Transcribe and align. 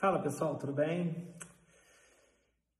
Fala 0.00 0.18
pessoal, 0.18 0.56
tudo 0.56 0.72
bem? 0.72 1.14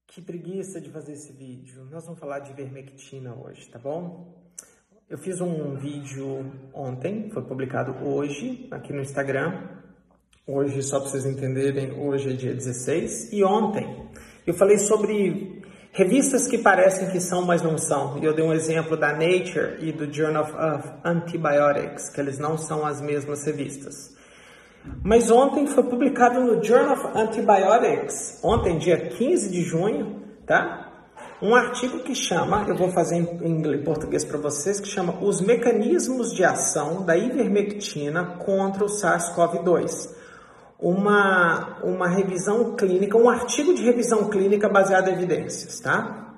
Que 0.06 0.22
preguiça 0.22 0.80
de 0.80 0.88
fazer 0.88 1.12
esse 1.12 1.30
vídeo. 1.34 1.86
Nós 1.90 2.06
vamos 2.06 2.18
falar 2.18 2.38
de 2.38 2.50
ivermectina 2.50 3.34
hoje, 3.34 3.68
tá 3.68 3.78
bom? 3.78 4.42
Eu 5.06 5.18
fiz 5.18 5.38
um 5.38 5.74
vídeo 5.74 6.50
ontem, 6.72 7.28
foi 7.30 7.42
publicado 7.42 7.92
hoje 8.08 8.66
aqui 8.70 8.94
no 8.94 9.02
Instagram. 9.02 9.68
Hoje, 10.46 10.82
só 10.82 10.98
para 10.98 11.10
vocês 11.10 11.26
entenderem, 11.26 11.92
hoje 11.92 12.30
é 12.30 12.32
dia 12.32 12.54
16. 12.54 13.34
E 13.34 13.44
ontem 13.44 14.08
eu 14.46 14.54
falei 14.54 14.78
sobre 14.78 15.62
revistas 15.92 16.48
que 16.48 16.56
parecem 16.56 17.10
que 17.10 17.20
são, 17.20 17.44
mas 17.44 17.60
não 17.60 17.76
são. 17.76 18.16
E 18.16 18.24
eu 18.24 18.32
dei 18.32 18.46
um 18.46 18.54
exemplo 18.54 18.96
da 18.96 19.12
Nature 19.12 19.76
e 19.80 19.92
do 19.92 20.10
Journal 20.10 20.44
of 20.44 20.88
Antibiotics, 21.04 22.08
que 22.08 22.18
eles 22.18 22.38
não 22.38 22.56
são 22.56 22.86
as 22.86 22.98
mesmas 23.02 23.44
revistas. 23.44 24.18
Mas 25.02 25.30
ontem 25.30 25.66
foi 25.66 25.84
publicado 25.84 26.40
no 26.40 26.62
Journal 26.62 26.92
of 26.92 27.18
Antibiotics, 27.18 28.40
ontem, 28.42 28.78
dia 28.78 29.08
15 29.08 29.50
de 29.50 29.62
junho, 29.62 30.22
tá? 30.46 30.90
Um 31.42 31.54
artigo 31.54 32.00
que 32.00 32.14
chama, 32.14 32.66
eu 32.68 32.76
vou 32.76 32.90
fazer 32.90 33.16
em, 33.16 33.48
inglês, 33.48 33.82
português 33.82 34.24
para 34.24 34.36
vocês, 34.38 34.78
que 34.78 34.88
chama 34.88 35.22
Os 35.22 35.40
Mecanismos 35.40 36.34
de 36.34 36.44
Ação 36.44 37.02
da 37.02 37.16
Ivermectina 37.16 38.36
contra 38.44 38.84
o 38.84 38.88
SARS-CoV-2. 38.88 40.14
Uma, 40.78 41.78
uma 41.82 42.08
revisão 42.08 42.74
clínica, 42.74 43.16
um 43.16 43.28
artigo 43.28 43.74
de 43.74 43.82
revisão 43.82 44.28
clínica 44.28 44.68
baseado 44.68 45.08
em 45.08 45.12
evidências, 45.12 45.80
tá? 45.80 46.29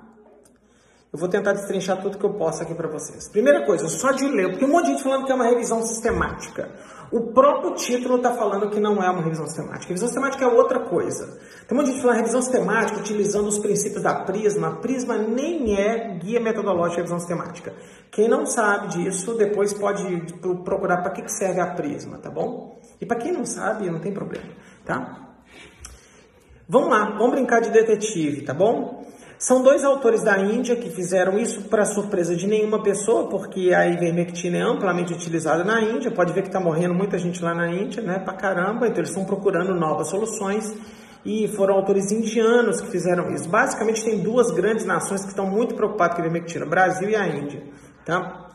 Eu 1.13 1.19
vou 1.19 1.29
tentar 1.29 1.53
destrinchar 1.53 2.01
tudo 2.01 2.17
que 2.17 2.25
eu 2.25 2.33
posso 2.33 2.63
aqui 2.63 2.73
para 2.73 2.87
vocês. 2.87 3.29
Primeira 3.29 3.63
coisa, 3.67 3.87
só 3.87 4.11
de 4.11 4.25
ler, 4.27 4.49
porque 4.49 4.65
um 4.65 4.69
monte 4.69 4.85
de 4.85 4.91
gente 4.93 5.03
falando 5.03 5.25
que 5.27 5.31
é 5.31 5.35
uma 5.35 5.43
revisão 5.43 5.83
sistemática. 5.83 6.71
O 7.11 7.31
próprio 7.31 7.75
título 7.75 8.15
está 8.15 8.33
falando 8.33 8.71
que 8.71 8.79
não 8.79 8.93
é 8.93 9.07
uma 9.11 9.21
revisão 9.21 9.45
sistemática. 9.45 9.89
Revisão 9.89 10.07
sistemática 10.07 10.43
é 10.43 10.47
outra 10.47 10.79
coisa. 10.79 11.39
Tem 11.67 11.77
um 11.77 11.81
monte 11.81 11.85
de 11.85 11.91
gente 11.91 12.01
falando 12.01 12.17
revisão 12.17 12.41
sistemática 12.41 12.99
utilizando 12.99 13.47
os 13.47 13.59
princípios 13.59 14.01
da 14.01 14.23
Prisma. 14.23 14.69
A 14.69 14.75
Prisma 14.77 15.15
nem 15.15 15.79
é 15.79 16.17
guia 16.17 16.39
metodológica 16.39 16.95
de 16.95 16.97
revisão 17.01 17.19
sistemática. 17.19 17.75
Quem 18.09 18.27
não 18.27 18.47
sabe 18.47 18.87
disso, 18.97 19.35
depois 19.35 19.71
pode 19.71 20.03
procurar 20.63 21.03
para 21.03 21.11
que 21.11 21.31
serve 21.31 21.61
a 21.61 21.67
Prisma, 21.75 22.17
tá 22.17 22.31
bom? 22.31 22.81
E 22.99 23.05
para 23.05 23.17
quem 23.17 23.31
não 23.31 23.45
sabe, 23.45 23.87
não 23.87 23.99
tem 23.99 24.11
problema, 24.11 24.49
tá? 24.83 25.35
Vamos 26.67 26.89
lá, 26.89 27.11
vamos 27.11 27.35
brincar 27.35 27.59
de 27.59 27.69
detetive, 27.69 28.41
tá 28.41 28.53
bom? 28.55 29.05
São 29.37 29.61
dois 29.61 29.83
autores 29.83 30.23
da 30.23 30.37
Índia 30.39 30.75
que 30.75 30.89
fizeram 30.89 31.37
isso 31.37 31.63
para 31.63 31.85
surpresa 31.85 32.35
de 32.35 32.47
nenhuma 32.47 32.81
pessoa, 32.81 33.27
porque 33.27 33.73
a 33.73 33.85
ivermectina 33.87 34.57
é 34.57 34.61
amplamente 34.61 35.13
utilizada 35.13 35.63
na 35.63 35.81
Índia. 35.81 36.11
Pode 36.11 36.31
ver 36.33 36.43
que 36.43 36.47
está 36.47 36.59
morrendo 36.59 36.93
muita 36.93 37.17
gente 37.17 37.43
lá 37.43 37.53
na 37.53 37.69
Índia, 37.69 38.01
né? 38.01 38.19
Pra 38.19 38.33
caramba. 38.33 38.87
Então 38.87 38.99
eles 38.99 39.09
estão 39.09 39.25
procurando 39.25 39.73
novas 39.73 40.09
soluções 40.09 40.73
e 41.25 41.47
foram 41.49 41.75
autores 41.75 42.11
indianos 42.11 42.79
que 42.81 42.87
fizeram 42.87 43.33
isso. 43.33 43.49
Basicamente 43.49 44.03
tem 44.03 44.19
duas 44.19 44.51
grandes 44.51 44.85
nações 44.85 45.21
que 45.21 45.29
estão 45.29 45.45
muito 45.45 45.75
preocupadas 45.75 46.15
com 46.15 46.21
a 46.21 46.25
ivermectina, 46.25 46.65
Brasil 46.65 47.09
e 47.09 47.15
a 47.15 47.27
Índia, 47.27 47.63
tá? 48.05 48.49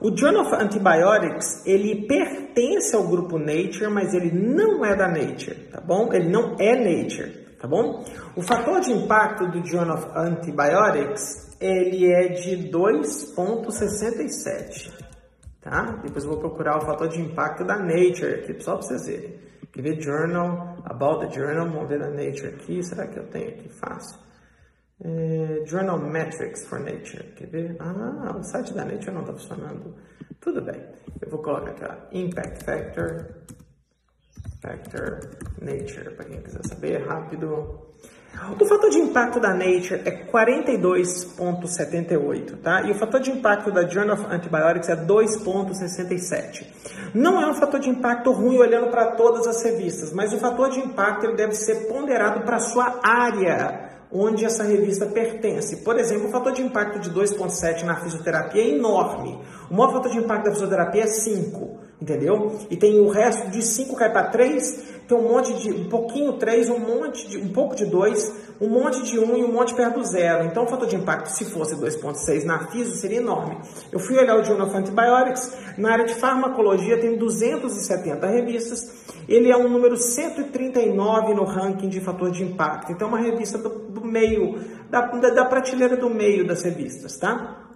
O 0.00 0.16
Journal 0.16 0.46
of 0.46 0.54
Antibiotics, 0.54 1.66
ele 1.66 2.06
pertence 2.06 2.96
ao 2.96 3.06
grupo 3.06 3.38
Nature, 3.38 3.88
mas 3.90 4.14
ele 4.14 4.30
não 4.32 4.82
é 4.82 4.96
da 4.96 5.06
Nature, 5.06 5.68
tá 5.70 5.78
bom? 5.78 6.10
Ele 6.10 6.30
não 6.30 6.56
é 6.58 6.74
Nature 6.74 7.49
tá 7.60 7.68
bom? 7.68 8.04
O 8.34 8.42
fator 8.42 8.80
de 8.80 8.90
impacto 8.90 9.46
do 9.48 9.64
Journal 9.64 9.98
of 9.98 10.08
Antibiotics, 10.16 11.56
ele 11.60 12.10
é 12.10 12.28
de 12.28 12.70
2.67, 12.70 14.90
tá? 15.60 16.00
Depois 16.02 16.24
eu 16.24 16.30
vou 16.30 16.40
procurar 16.40 16.78
o 16.78 16.80
fator 16.80 17.06
de 17.08 17.20
impacto 17.20 17.62
da 17.64 17.76
Nature 17.76 18.36
aqui, 18.36 18.58
só 18.62 18.76
para 18.76 18.82
vocês 18.82 19.06
verem. 19.06 19.38
Quer 19.70 19.82
ver 19.82 20.00
Journal, 20.00 20.78
About 20.84 21.26
the 21.26 21.32
Journal, 21.32 21.68
vamos 21.68 21.88
ver 21.88 22.00
da 22.00 22.08
Nature 22.08 22.48
aqui, 22.48 22.82
será 22.82 23.06
que 23.06 23.18
eu 23.18 23.26
tenho 23.28 23.50
aqui 23.50 23.68
fácil? 23.68 24.18
É, 25.02 25.62
Journal 25.66 25.98
Metrics 25.98 26.66
for 26.66 26.78
Nature, 26.80 27.32
quer 27.36 27.46
ver? 27.46 27.76
Ah, 27.78 28.34
o 28.36 28.42
site 28.42 28.74
da 28.74 28.84
Nature 28.84 29.12
não 29.12 29.20
está 29.20 29.32
funcionando. 29.34 29.94
Tudo 30.40 30.60
bem, 30.62 30.82
eu 31.20 31.30
vou 31.30 31.40
colocar 31.42 31.70
aqui, 31.70 31.84
ó, 31.84 31.94
Impact 32.10 32.64
Factor, 32.64 33.26
Factor 34.60 35.20
Nature, 35.60 36.14
para 36.14 36.26
quem 36.26 36.40
quiser 36.42 36.64
saber, 36.66 37.06
rápido. 37.06 37.88
O 38.58 38.64
fator 38.64 38.88
de 38.90 38.98
impacto 38.98 39.38
da 39.40 39.54
Nature 39.54 40.02
é 40.04 40.26
42,78, 40.26 42.58
tá? 42.62 42.82
E 42.82 42.90
o 42.92 42.94
fator 42.94 43.20
de 43.20 43.30
impacto 43.30 43.72
da 43.72 43.88
Journal 43.88 44.16
of 44.16 44.26
Antibiotics 44.26 44.90
é 44.90 44.96
2,67. 44.96 46.66
Não 47.14 47.40
é 47.40 47.50
um 47.50 47.54
fator 47.54 47.80
de 47.80 47.88
impacto 47.88 48.30
ruim 48.32 48.58
olhando 48.58 48.90
para 48.90 49.12
todas 49.12 49.46
as 49.46 49.62
revistas, 49.62 50.12
mas 50.12 50.30
o 50.32 50.38
fator 50.38 50.68
de 50.70 50.78
impacto 50.78 51.24
ele 51.26 51.36
deve 51.36 51.54
ser 51.54 51.88
ponderado 51.88 52.42
para 52.42 52.56
a 52.56 52.60
sua 52.60 53.00
área 53.02 53.88
onde 54.12 54.44
essa 54.44 54.64
revista 54.64 55.06
pertence. 55.06 55.78
Por 55.78 55.98
exemplo, 55.98 56.28
o 56.28 56.30
fator 56.30 56.52
de 56.52 56.60
impacto 56.62 56.98
de 56.98 57.10
2,7 57.10 57.84
na 57.84 57.96
fisioterapia 57.96 58.62
é 58.62 58.68
enorme. 58.68 59.40
O 59.70 59.74
maior 59.74 59.92
fator 59.92 60.10
de 60.10 60.18
impacto 60.18 60.44
da 60.44 60.52
fisioterapia 60.52 61.04
é 61.04 61.06
5 61.06 61.89
entendeu? 62.00 62.58
E 62.70 62.76
tem 62.76 62.98
o 62.98 63.08
resto 63.08 63.50
de 63.50 63.62
5 63.62 63.94
cai 63.96 64.10
para 64.10 64.28
3, 64.28 65.00
tem 65.06 65.18
um 65.18 65.28
monte 65.28 65.52
de, 65.54 65.72
um 65.72 65.88
pouquinho 65.88 66.34
3, 66.34 66.70
um 66.70 66.78
monte 66.78 67.28
de, 67.28 67.38
um 67.38 67.48
pouco 67.48 67.74
de 67.74 67.84
2, 67.84 68.50
um 68.60 68.68
monte 68.68 69.02
de 69.02 69.18
1 69.18 69.24
um, 69.24 69.36
e 69.36 69.44
um 69.44 69.52
monte 69.52 69.74
perto 69.74 69.98
do 69.98 70.04
zero. 70.04 70.44
Então 70.44 70.64
o 70.64 70.68
fator 70.68 70.86
de 70.86 70.96
impacto, 70.96 71.26
se 71.26 71.44
fosse 71.46 71.74
2.6 71.74 72.44
na 72.44 72.68
FISO, 72.68 72.94
seria 72.96 73.18
enorme. 73.18 73.58
Eu 73.92 73.98
fui 73.98 74.16
olhar 74.16 74.36
o 74.38 74.44
Journal 74.44 74.68
of 74.68 74.76
Antibiotics, 74.76 75.52
na 75.76 75.92
área 75.92 76.06
de 76.06 76.14
farmacologia 76.14 76.98
tem 76.98 77.18
270 77.18 78.26
revistas, 78.26 79.04
ele 79.28 79.50
é 79.50 79.56
um 79.56 79.68
número 79.68 79.96
139 79.96 81.34
no 81.34 81.44
ranking 81.44 81.88
de 81.88 82.00
fator 82.00 82.30
de 82.30 82.42
impacto. 82.42 82.92
Então 82.92 83.08
é 83.08 83.10
uma 83.10 83.20
revista 83.20 83.58
do, 83.58 83.68
do 83.68 84.04
meio, 84.04 84.58
da, 84.88 85.02
da, 85.06 85.30
da 85.30 85.44
prateleira 85.44 85.96
do 85.96 86.08
meio 86.08 86.46
das 86.46 86.62
revistas, 86.62 87.18
tá? 87.18 87.69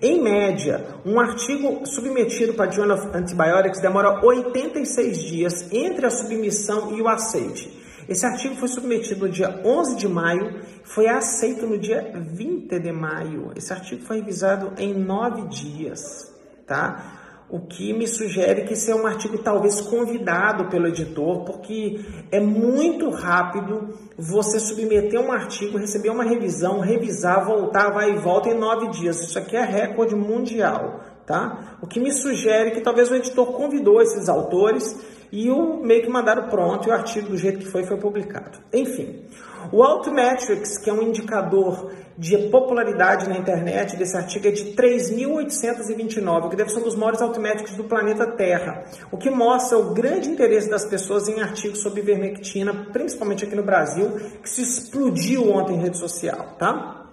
Em 0.00 0.20
média, 0.20 0.84
um 1.04 1.18
artigo 1.18 1.86
submetido 1.86 2.54
para 2.54 2.70
Journal 2.70 2.98
of 2.98 3.16
Antibiotics 3.16 3.80
demora 3.80 4.24
86 4.24 5.18
dias 5.18 5.72
entre 5.72 6.06
a 6.06 6.10
submissão 6.10 6.96
e 6.96 7.02
o 7.02 7.08
aceite. 7.08 7.80
Esse 8.08 8.26
artigo 8.26 8.56
foi 8.56 8.68
submetido 8.68 9.26
no 9.26 9.32
dia 9.32 9.60
11 9.64 9.96
de 9.96 10.08
maio, 10.08 10.60
foi 10.82 11.06
aceito 11.06 11.66
no 11.66 11.78
dia 11.78 12.12
20 12.14 12.78
de 12.78 12.92
maio. 12.92 13.52
Esse 13.56 13.72
artigo 13.72 14.02
foi 14.02 14.16
revisado 14.16 14.72
em 14.76 14.92
nove 14.92 15.42
dias, 15.48 16.32
tá? 16.66 17.21
O 17.52 17.60
que 17.60 17.92
me 17.92 18.08
sugere 18.08 18.62
que 18.62 18.72
esse 18.72 18.90
é 18.90 18.94
um 18.94 19.06
artigo 19.06 19.36
talvez 19.36 19.78
convidado 19.82 20.70
pelo 20.70 20.86
editor, 20.86 21.44
porque 21.44 22.00
é 22.30 22.40
muito 22.40 23.10
rápido 23.10 23.90
você 24.16 24.58
submeter 24.58 25.20
um 25.20 25.30
artigo, 25.30 25.76
receber 25.76 26.08
uma 26.08 26.24
revisão, 26.24 26.80
revisar, 26.80 27.44
voltar, 27.44 27.90
vai 27.90 28.12
e 28.12 28.16
volta 28.16 28.48
em 28.48 28.58
nove 28.58 28.88
dias. 28.88 29.20
Isso 29.20 29.38
aqui 29.38 29.54
é 29.54 29.62
recorde 29.62 30.16
mundial, 30.16 31.00
tá? 31.26 31.76
O 31.82 31.86
que 31.86 32.00
me 32.00 32.10
sugere 32.10 32.70
que 32.70 32.80
talvez 32.80 33.10
o 33.10 33.16
editor 33.16 33.52
convidou 33.52 34.00
esses 34.00 34.30
autores 34.30 34.98
e 35.32 35.50
o 35.50 35.82
meio 35.82 36.02
que 36.02 36.10
mandaram 36.10 36.50
pronto 36.50 36.86
e 36.86 36.90
o 36.90 36.94
artigo 36.94 37.30
do 37.30 37.38
jeito 37.38 37.60
que 37.60 37.66
foi 37.66 37.84
foi 37.84 37.96
publicado. 37.96 38.58
Enfim, 38.70 39.24
o 39.72 39.82
Altmetrics, 39.82 40.76
que 40.76 40.90
é 40.90 40.92
um 40.92 41.02
indicador 41.02 41.90
de 42.18 42.36
popularidade 42.50 43.26
na 43.26 43.38
internet 43.38 43.96
desse 43.96 44.14
artigo 44.14 44.46
é 44.46 44.50
de 44.50 44.76
3.829, 44.76 46.50
que 46.50 46.56
deve 46.56 46.70
ser 46.70 46.80
um 46.80 46.82
dos 46.82 46.94
maiores 46.94 47.22
altimétricos 47.22 47.74
do 47.74 47.84
planeta 47.84 48.26
Terra, 48.32 48.84
o 49.10 49.16
que 49.16 49.30
mostra 49.30 49.78
o 49.78 49.94
grande 49.94 50.28
interesse 50.28 50.68
das 50.68 50.84
pessoas 50.84 51.26
em 51.28 51.40
artigos 51.40 51.80
sobre 51.80 52.02
ivermectina, 52.02 52.88
principalmente 52.92 53.46
aqui 53.46 53.56
no 53.56 53.62
Brasil, 53.62 54.10
que 54.42 54.50
se 54.50 54.62
explodiu 54.62 55.50
ontem 55.50 55.76
em 55.76 55.80
rede 55.80 55.96
social, 55.96 56.56
tá? 56.58 57.06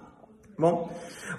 Bom, 0.58 0.90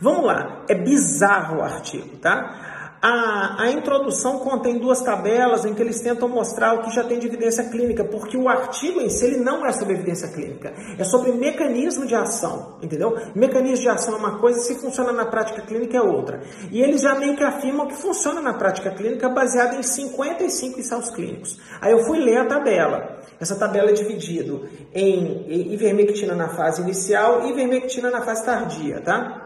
vamos 0.01 0.25
lá, 0.25 0.65
é 0.67 0.73
bizarro 0.73 1.59
o 1.59 1.61
artigo, 1.61 2.17
tá? 2.17 2.70
A, 3.01 3.63
a 3.63 3.71
introdução 3.71 4.37
contém 4.39 4.77
duas 4.77 5.01
tabelas 5.01 5.65
em 5.65 5.73
que 5.73 5.81
eles 5.81 6.01
tentam 6.01 6.29
mostrar 6.29 6.75
o 6.75 6.83
que 6.83 6.93
já 6.93 7.03
tem 7.03 7.17
de 7.17 7.25
evidência 7.25 7.63
clínica, 7.63 8.03
porque 8.03 8.37
o 8.37 8.47
artigo 8.47 9.01
em 9.01 9.09
si 9.09 9.25
ele 9.25 9.37
não 9.37 9.65
é 9.65 9.71
sobre 9.71 9.95
evidência 9.95 10.27
clínica, 10.27 10.71
é 10.99 11.03
sobre 11.03 11.31
mecanismo 11.31 12.05
de 12.05 12.13
ação, 12.13 12.77
entendeu? 12.79 13.17
Mecanismo 13.33 13.81
de 13.81 13.89
ação 13.89 14.13
é 14.13 14.17
uma 14.17 14.37
coisa, 14.37 14.59
se 14.59 14.75
funciona 14.75 15.11
na 15.11 15.25
prática 15.25 15.63
clínica 15.63 15.97
é 15.97 16.01
outra. 16.01 16.41
E 16.69 16.79
eles 16.79 17.01
já 17.01 17.15
meio 17.15 17.35
que 17.35 17.43
afirmam 17.43 17.87
que 17.87 17.95
funciona 17.95 18.39
na 18.39 18.53
prática 18.53 18.91
clínica 18.91 19.27
baseado 19.29 19.79
em 19.79 19.83
55 19.83 20.79
ensaios 20.79 21.09
clínicos. 21.09 21.59
Aí 21.81 21.91
eu 21.91 22.03
fui 22.03 22.19
ler 22.19 22.37
a 22.37 22.45
tabela. 22.45 23.19
Essa 23.39 23.55
tabela 23.55 23.89
é 23.89 23.93
dividida 23.93 24.59
em 24.93 25.73
ivermectina 25.73 26.35
na 26.35 26.49
fase 26.49 26.83
inicial 26.83 27.47
e 27.47 27.49
ivermectina 27.49 28.11
na 28.11 28.21
fase 28.21 28.45
tardia, 28.45 29.01
tá? 29.01 29.40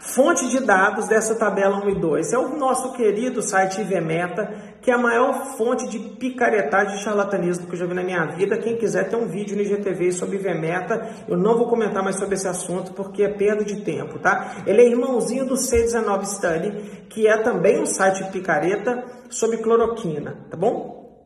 Fonte 0.00 0.48
de 0.48 0.60
dados 0.60 1.08
dessa 1.08 1.34
tabela 1.34 1.84
1 1.84 1.90
e 1.90 2.00
2 2.00 2.32
é 2.32 2.38
o 2.38 2.56
nosso 2.56 2.92
querido 2.92 3.42
site 3.42 3.80
IVMeta, 3.80 4.74
que 4.80 4.90
é 4.90 4.94
a 4.94 4.98
maior 4.98 5.56
fonte 5.56 5.88
de 5.88 5.98
picaretagem 5.98 6.96
e 6.96 7.02
charlatanismo 7.02 7.66
que 7.66 7.72
eu 7.72 7.78
já 7.78 7.86
vi 7.86 7.94
na 7.94 8.02
minha 8.02 8.26
vida. 8.26 8.58
Quem 8.58 8.76
quiser 8.76 9.08
ter 9.08 9.16
um 9.16 9.26
vídeo 9.26 9.56
no 9.56 9.62
IGTV 9.62 10.12
sobre 10.12 10.36
IVMeta, 10.36 11.08
eu 11.28 11.36
não 11.36 11.56
vou 11.56 11.68
comentar 11.68 12.02
mais 12.02 12.16
sobre 12.16 12.34
esse 12.34 12.46
assunto 12.46 12.92
porque 12.92 13.22
é 13.22 13.28
perda 13.28 13.64
de 13.64 13.82
tempo, 13.82 14.18
tá? 14.18 14.56
Ele 14.66 14.82
é 14.82 14.86
irmãozinho 14.86 15.46
do 15.46 15.54
C19 15.54 16.24
Study, 16.26 17.06
que 17.08 17.26
é 17.26 17.36
também 17.38 17.80
um 17.80 17.86
site 17.86 18.24
picareta 18.30 19.04
sobre 19.30 19.58
cloroquina, 19.58 20.36
tá 20.50 20.56
bom? 20.56 21.24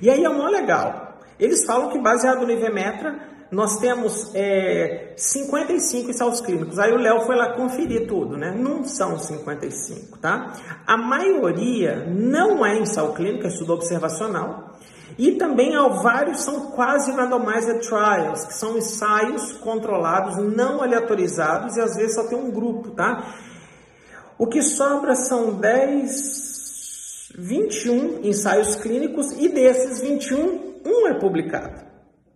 E 0.00 0.08
aí 0.08 0.24
é 0.24 0.28
mó 0.28 0.46
legal. 0.48 1.18
Eles 1.38 1.64
falam 1.64 1.88
que 1.88 1.98
baseado 1.98 2.44
no 2.44 2.52
Ivermetra, 2.52 3.18
nós 3.50 3.78
temos 3.78 4.30
é, 4.34 5.12
55 5.16 6.10
ensaios 6.10 6.40
clínicos. 6.40 6.78
Aí 6.78 6.92
o 6.92 6.98
Léo 6.98 7.22
foi 7.22 7.34
lá 7.34 7.52
conferir 7.54 8.06
tudo, 8.06 8.36
né? 8.36 8.54
Não 8.56 8.84
são 8.84 9.18
55, 9.18 10.18
tá? 10.18 10.54
A 10.86 10.96
maioria 10.96 12.06
não 12.08 12.64
é 12.64 12.78
ensaio 12.78 13.12
clínico, 13.12 13.44
é 13.44 13.48
estudo 13.48 13.72
observacional. 13.72 14.78
E 15.18 15.32
também 15.32 15.72
vários 16.02 16.42
são 16.42 16.70
quase 16.70 17.10
randomized 17.10 17.80
trials, 17.80 18.44
que 18.44 18.54
são 18.54 18.78
ensaios 18.78 19.52
controlados, 19.54 20.36
não 20.36 20.80
aleatorizados 20.80 21.76
e 21.76 21.80
às 21.80 21.96
vezes 21.96 22.14
só 22.14 22.24
tem 22.28 22.38
um 22.38 22.50
grupo, 22.50 22.90
tá? 22.90 23.34
O 24.38 24.46
que 24.46 24.62
sobra 24.62 25.14
são 25.16 25.54
10, 25.54 27.32
21 27.36 28.20
ensaios 28.22 28.76
clínicos 28.76 29.32
e 29.32 29.48
desses 29.48 30.00
21, 30.00 30.80
um 30.86 31.08
é 31.08 31.14
publicado. 31.14 31.89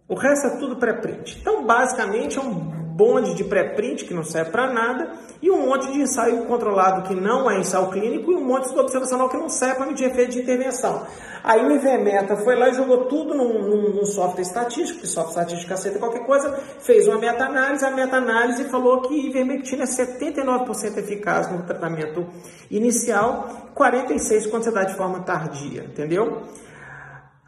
O 0.07 0.15
resto 0.15 0.47
é 0.49 0.51
tudo 0.59 0.77
pré-print. 0.77 1.39
Então, 1.41 1.65
basicamente, 1.65 2.39
é 2.39 2.43
um 2.43 2.85
bonde 2.95 3.35
de 3.35 3.43
pré-print 3.43 4.05
que 4.05 4.15
não 4.15 4.23
serve 4.23 4.51
para 4.51 4.73
nada 4.73 5.13
e 5.43 5.51
um 5.51 5.67
monte 5.67 5.91
de 5.91 5.99
ensaio 5.99 6.45
controlado 6.45 7.09
que 7.09 7.15
não 7.15 7.51
é 7.51 7.59
ensaio 7.59 7.91
clínico 7.91 8.31
e 8.31 8.37
um 8.37 8.45
monte 8.45 8.71
de 8.71 8.79
observacional 8.79 9.29
que 9.29 9.37
não 9.37 9.49
serve 9.49 9.77
para 9.77 9.87
medir 9.87 10.11
efeito 10.11 10.33
de 10.33 10.43
intervenção. 10.43 11.05
Aí 11.43 11.65
o 11.65 11.73
IVMeta 11.73 12.37
foi 12.37 12.55
lá 12.55 12.69
e 12.69 12.75
jogou 12.75 13.07
tudo 13.07 13.35
num, 13.35 13.63
num, 13.63 13.95
num 13.95 14.05
software 14.07 14.43
estatístico, 14.43 15.01
que 15.01 15.07
software 15.07 15.43
estatístico 15.43 15.73
aceita 15.73 15.99
qualquer 15.99 16.25
coisa, 16.25 16.53
fez 16.81 17.09
uma 17.09 17.19
meta-análise, 17.19 17.85
a 17.85 17.91
meta-análise 17.91 18.65
falou 18.65 19.01
que 19.03 19.15
ivermectina 19.27 19.83
é 19.83 19.87
79% 19.87 20.99
eficaz 20.99 21.51
no 21.51 21.63
tratamento 21.63 22.27
inicial, 22.71 23.73
46% 23.75 24.51
quando 24.51 24.65
você 24.65 24.71
dá 24.71 24.85
de 24.85 24.95
forma 24.95 25.21
tardia, 25.21 25.85
entendeu? 25.85 26.43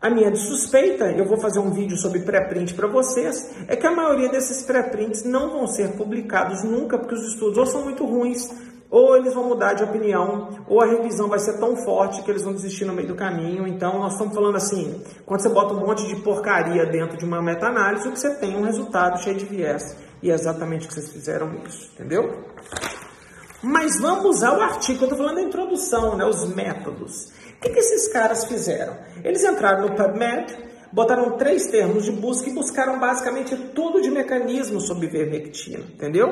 A 0.06 0.10
minha 0.10 0.32
suspeita, 0.36 1.10
eu 1.10 1.24
vou 1.24 1.36
fazer 1.36 1.58
um 1.58 1.72
vídeo 1.72 1.96
sobre 1.96 2.20
pré-print 2.20 2.74
para 2.74 2.86
vocês, 2.86 3.50
é 3.66 3.74
que 3.74 3.84
a 3.84 3.90
maioria 3.90 4.28
desses 4.28 4.62
pré-prints 4.62 5.24
não 5.24 5.50
vão 5.50 5.66
ser 5.66 5.96
publicados 5.96 6.62
nunca, 6.62 6.96
porque 6.96 7.16
os 7.16 7.26
estudos 7.26 7.58
ou 7.58 7.66
são 7.66 7.82
muito 7.82 8.06
ruins, 8.06 8.48
ou 8.88 9.16
eles 9.16 9.34
vão 9.34 9.48
mudar 9.48 9.72
de 9.72 9.82
opinião, 9.82 10.64
ou 10.68 10.80
a 10.80 10.86
revisão 10.86 11.26
vai 11.26 11.40
ser 11.40 11.58
tão 11.58 11.74
forte 11.78 12.22
que 12.22 12.30
eles 12.30 12.44
vão 12.44 12.52
desistir 12.52 12.84
no 12.84 12.92
meio 12.92 13.08
do 13.08 13.16
caminho. 13.16 13.66
Então, 13.66 13.98
nós 13.98 14.12
estamos 14.12 14.32
falando 14.32 14.54
assim, 14.54 15.02
quando 15.24 15.40
você 15.40 15.48
bota 15.48 15.74
um 15.74 15.84
monte 15.84 16.06
de 16.06 16.14
porcaria 16.22 16.86
dentro 16.86 17.16
de 17.16 17.24
uma 17.24 17.42
meta-análise, 17.42 18.06
o 18.06 18.12
que 18.12 18.20
você 18.20 18.32
tem 18.36 18.54
é 18.54 18.58
um 18.58 18.62
resultado 18.62 19.20
cheio 19.20 19.36
de 19.36 19.44
viés. 19.44 19.96
E 20.22 20.30
é 20.30 20.34
exatamente 20.34 20.86
o 20.86 20.88
que 20.88 20.94
vocês 20.94 21.10
fizeram 21.10 21.50
isso, 21.66 21.90
entendeu? 21.94 22.44
Mas 23.60 24.00
vamos 24.00 24.44
ao 24.44 24.60
artigo, 24.60 25.00
eu 25.00 25.08
estou 25.08 25.18
falando 25.18 25.34
da 25.34 25.42
introdução, 25.42 26.16
né, 26.16 26.24
os 26.24 26.46
métodos. 26.54 27.32
O 27.56 27.60
que, 27.60 27.70
que 27.70 27.78
esses 27.78 28.08
caras 28.08 28.44
fizeram? 28.44 28.96
Eles 29.24 29.42
entraram 29.42 29.88
no 29.88 29.94
PubMed, 29.94 30.56
botaram 30.92 31.36
três 31.36 31.66
termos 31.66 32.04
de 32.04 32.12
busca 32.12 32.48
e 32.48 32.52
buscaram 32.52 32.98
basicamente 32.98 33.56
tudo 33.74 34.00
de 34.00 34.10
mecanismo 34.10 34.80
sobre 34.80 35.06
vermectina, 35.06 35.84
entendeu? 35.92 36.26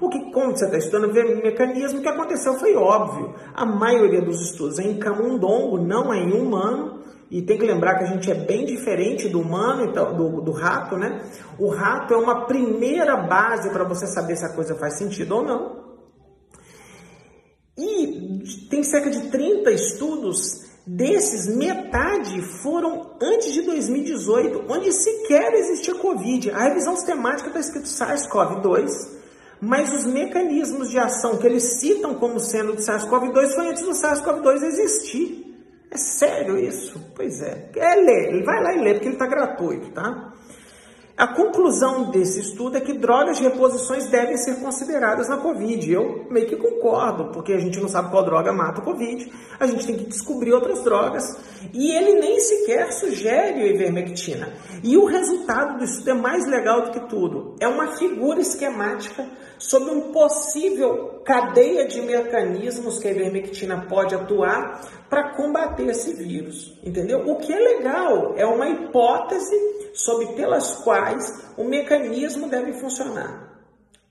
O 0.00 0.08
que, 0.08 0.32
como 0.32 0.56
você 0.56 0.64
está 0.64 0.78
estudando 0.78 1.12
mecanismo, 1.42 1.98
o 1.98 2.02
que 2.02 2.08
aconteceu 2.08 2.54
foi 2.54 2.74
óbvio. 2.74 3.34
A 3.54 3.64
maioria 3.64 4.22
dos 4.22 4.40
estudos 4.40 4.78
é 4.78 4.84
em 4.84 4.98
camundongo, 4.98 5.78
não 5.78 6.12
é 6.12 6.18
em 6.18 6.32
humano, 6.32 7.02
e 7.30 7.42
tem 7.42 7.58
que 7.58 7.66
lembrar 7.66 7.98
que 7.98 8.04
a 8.04 8.06
gente 8.06 8.30
é 8.30 8.34
bem 8.34 8.64
diferente 8.64 9.28
do 9.28 9.40
humano, 9.40 9.84
então, 9.84 10.16
do, 10.16 10.40
do 10.40 10.52
rato, 10.52 10.96
né? 10.96 11.20
O 11.58 11.68
rato 11.68 12.14
é 12.14 12.16
uma 12.16 12.46
primeira 12.46 13.16
base 13.16 13.68
para 13.70 13.84
você 13.84 14.06
saber 14.06 14.36
se 14.36 14.46
a 14.46 14.54
coisa 14.54 14.74
faz 14.76 14.96
sentido 14.96 15.36
ou 15.36 15.44
não. 15.44 15.88
E 17.76 18.42
tem 18.70 18.82
cerca 18.82 19.10
de 19.10 19.30
30 19.30 19.70
estudos 19.70 20.67
Desses, 20.90 21.46
metade 21.54 22.40
foram 22.40 23.10
antes 23.20 23.52
de 23.52 23.60
2018, 23.60 24.64
onde 24.70 24.90
sequer 24.90 25.52
existia 25.52 25.94
Covid. 25.94 26.50
A 26.50 26.60
revisão 26.60 26.96
sistemática 26.96 27.48
está 27.48 27.60
escrito 27.60 27.86
SARS-CoV-2, 27.86 28.88
mas 29.60 29.92
os 29.92 30.06
mecanismos 30.06 30.88
de 30.88 30.98
ação 30.98 31.36
que 31.36 31.46
eles 31.46 31.78
citam 31.78 32.14
como 32.14 32.40
sendo 32.40 32.72
do 32.72 32.80
SARS-CoV-2 32.80 33.54
foi 33.54 33.68
antes 33.68 33.82
do 33.82 33.90
SARS-CoV-2 33.90 34.62
existir. 34.62 35.54
É 35.90 35.98
sério 35.98 36.58
isso? 36.58 36.98
Pois 37.14 37.42
é. 37.42 37.68
É 37.76 37.94
ler, 37.94 38.42
vai 38.42 38.62
lá 38.62 38.74
e 38.74 38.80
lê, 38.80 38.94
porque 38.94 39.08
ele 39.08 39.16
está 39.16 39.26
gratuito, 39.26 39.90
tá? 39.90 40.32
A 41.18 41.26
conclusão 41.26 42.12
desse 42.12 42.38
estudo 42.38 42.76
é 42.76 42.80
que 42.80 42.92
drogas 42.92 43.38
de 43.38 43.42
reposições 43.42 44.06
devem 44.06 44.36
ser 44.36 44.60
consideradas 44.60 45.28
na 45.28 45.36
Covid. 45.38 45.92
Eu 45.92 46.28
meio 46.30 46.46
que 46.46 46.54
concordo, 46.54 47.32
porque 47.32 47.52
a 47.52 47.58
gente 47.58 47.80
não 47.80 47.88
sabe 47.88 48.12
qual 48.12 48.24
droga 48.24 48.52
mata 48.52 48.80
o 48.80 48.84
Covid, 48.84 49.28
a 49.58 49.66
gente 49.66 49.84
tem 49.84 49.96
que 49.96 50.04
descobrir 50.04 50.52
outras 50.52 50.84
drogas, 50.84 51.36
e 51.74 51.90
ele 51.90 52.20
nem 52.20 52.38
sequer 52.38 52.92
sugere 52.92 53.62
a 53.62 53.66
ivermectina. 53.66 54.52
E 54.84 54.96
o 54.96 55.06
resultado 55.06 55.78
do 55.78 55.84
estudo 55.84 56.10
é 56.10 56.14
mais 56.14 56.46
legal 56.46 56.82
do 56.82 56.92
que 56.92 57.00
tudo. 57.08 57.56
É 57.58 57.66
uma 57.66 57.96
figura 57.96 58.40
esquemática 58.40 59.26
sobre 59.58 59.90
um 59.90 60.12
possível 60.12 61.20
cadeia 61.24 61.84
de 61.88 62.00
mecanismos 62.00 63.00
que 63.00 63.08
a 63.08 63.10
ivermectina 63.10 63.86
pode 63.88 64.14
atuar 64.14 64.88
para 65.10 65.34
combater 65.34 65.88
esse 65.88 66.14
vírus, 66.14 66.78
entendeu? 66.84 67.28
O 67.28 67.36
que 67.36 67.52
é 67.52 67.58
legal 67.58 68.34
é 68.36 68.46
uma 68.46 68.68
hipótese 68.68 69.77
sobre 69.98 70.26
pelas 70.28 70.76
quais 70.76 71.44
o 71.56 71.64
mecanismo 71.64 72.48
deve 72.48 72.72
funcionar. 72.74 73.48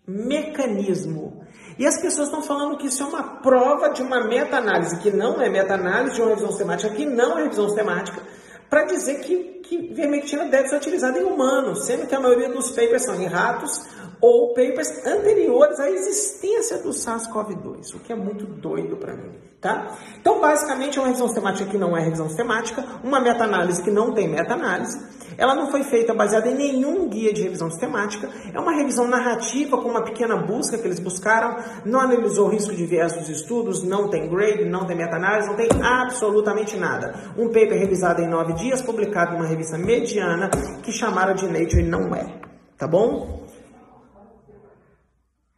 Mecanismo. 0.06 1.42
E 1.80 1.88
as 1.88 2.02
pessoas 2.02 2.28
estão 2.28 2.42
falando 2.42 2.78
que 2.78 2.88
isso 2.88 3.02
é 3.04 3.06
uma 3.06 3.24
prova 3.42 3.90
de 3.90 4.02
uma 4.02 4.28
meta-análise, 4.28 5.00
que 5.00 5.12
não 5.12 5.42
é 5.42 5.48
meta-análise 5.48 6.16
de 6.16 6.22
uma 6.22 6.30
revisão 6.30 6.50
sistemática, 6.50 6.94
que 6.94 7.06
não 7.06 7.40
é 7.40 7.44
revisão 7.44 7.68
sistemática, 7.68 8.22
para 8.70 8.84
dizer 8.84 9.22
que, 9.22 9.62
que 9.64 9.94
vermectina 9.94 10.46
deve 10.46 10.68
ser 10.68 10.76
utilizada 10.76 11.18
em 11.20 11.24
humanos, 11.24 11.86
sendo 11.86 12.06
que 12.06 12.14
a 12.14 12.20
maioria 12.20 12.50
dos 12.50 12.70
papers 12.72 13.06
são 13.06 13.16
em 13.16 13.26
ratos 13.26 13.88
ou 14.22 14.54
papers 14.54 15.06
anteriores 15.06 15.80
à 15.80 15.90
existência 15.90 16.78
do 16.78 16.90
SARS-CoV-2, 16.90 17.96
o 17.96 18.00
que 18.00 18.12
é 18.12 18.16
muito 18.16 18.46
doido 18.46 18.98
para 18.98 19.16
mim, 19.16 19.32
tá? 19.62 19.96
Então, 20.20 20.40
basicamente, 20.42 20.98
é 20.98 21.02
uma 21.02 21.08
revisão 21.08 21.28
sistemática 21.28 21.70
que 21.70 21.78
não 21.78 21.96
é 21.96 22.02
revisão 22.02 22.28
sistemática, 22.28 22.84
uma 23.04 23.20
meta-análise 23.20 23.84
que 23.84 23.92
não 23.92 24.14
tem 24.14 24.28
meta-análise, 24.28 24.98
ela 25.38 25.54
não 25.54 25.70
foi 25.70 25.84
feita 25.84 26.14
baseada 26.14 26.50
em 26.50 26.56
nenhum 26.56 27.08
guia 27.08 27.32
de 27.32 27.44
revisão 27.44 27.70
sistemática, 27.70 28.30
é 28.54 28.60
uma 28.60 28.74
revisão 28.74 29.08
narrativa 29.08 29.78
com 29.78 29.90
uma 29.90 30.04
pequena 30.04 30.36
busca 30.36 30.78
que 30.78 30.88
eles 30.88 31.00
buscaram, 31.00 31.58
não 31.86 32.00
analisou 32.00 32.48
o 32.48 32.50
risco 32.50 32.76
de 32.76 32.86
viés 32.86 33.14
dos 33.14 33.30
estudos, 33.30 33.84
não 33.84 34.10
tem 34.10 34.28
grade, 34.30 34.66
não 34.66 34.86
tem 34.86 34.98
meta-análise, 34.98 35.48
não 35.48 35.56
tem 35.56 35.70
absolutamente 35.84 36.76
nada. 36.76 37.14
Um 37.38 37.48
paper 37.48 37.78
revisado 37.78 38.22
em 38.22 38.28
nove 38.28 38.54
dias, 38.54 38.82
publicado 38.82 39.34
em 39.34 39.36
uma 39.38 39.46
revista 39.46 39.78
mediana, 39.78 40.50
que 40.82 40.92
chamaram 40.92 41.36
de 41.36 41.46
Nature 41.46 41.82
e 41.82 41.84
não 41.84 42.16
é, 42.16 42.40
tá 42.78 42.88
bom? 42.88 43.47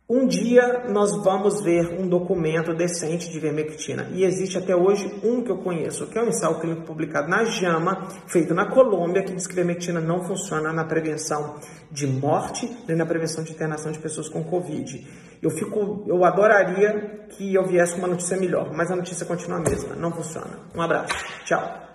Um 0.10 0.26
dia 0.26 0.86
nós 0.90 1.16
vamos 1.24 1.62
ver 1.62 1.88
um 1.94 2.08
documento 2.08 2.74
decente 2.74 3.30
de 3.30 3.40
vermectina. 3.40 4.10
E 4.12 4.24
existe 4.24 4.58
até 4.58 4.76
hoje 4.76 5.06
um 5.24 5.44
que 5.44 5.52
eu 5.52 5.60
conheço, 5.60 6.08
que 6.08 6.18
é 6.18 6.24
um 6.24 6.30
ensaio 6.30 6.60
clínico 6.60 6.82
publicado 6.82 7.30
na 7.30 7.44
JAMA, 7.44 8.08
feito 8.26 8.56
na 8.56 8.66
Colômbia, 8.72 9.22
que 9.22 9.36
diz 9.36 9.46
que 9.46 9.54
vermectina 9.54 10.02
não 10.02 10.24
funciona 10.24 10.74
na 10.74 10.84
prevenção 10.84 11.60
de 11.92 12.08
morte, 12.08 12.68
nem 12.88 12.98
na 12.98 13.06
prevenção 13.06 13.44
de 13.44 13.52
internação 13.52 13.92
de 13.92 14.00
pessoas 14.00 14.28
com 14.28 14.44
Covid. 14.44 15.08
Eu 15.44 15.52
fico, 15.52 16.04
eu 16.08 16.26
adoraria 16.26 17.28
que 17.30 17.54
eu 17.54 17.68
viesse 17.68 17.94
com 17.94 18.00
uma 18.00 18.08
notícia 18.08 18.36
melhor, 18.36 18.74
mas 18.74 18.90
a 18.90 18.96
notícia 18.96 19.28
continua 19.28 19.60
a 19.60 19.62
mesma, 19.62 19.96
não 19.96 20.12
funciona. 20.12 20.58
Um 20.76 20.82
abraço, 20.82 21.14
tchau. 21.46 21.89